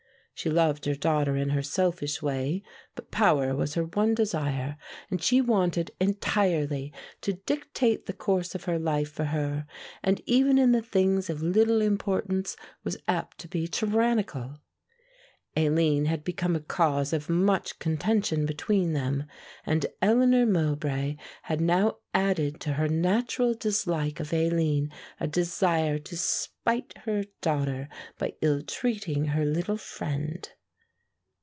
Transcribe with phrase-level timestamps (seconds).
[0.33, 2.63] She loved her daughter in her selfish way,
[2.95, 4.75] but power was her one desire,
[5.11, 9.67] and she wanted entirely to dictate the course of her life for her;
[10.01, 14.57] and even in the things of little importance was apt to be tyrannical.
[15.57, 19.25] Aline had become a cause of much contention between them,
[19.65, 26.15] and Eleanor Mowbray had now added to her natural dislike of Aline a desire to
[26.15, 30.51] spite her daughter by ill treating her little friend.